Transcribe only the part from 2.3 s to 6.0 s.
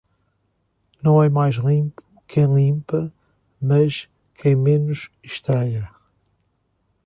limpa mas quem menos estraga.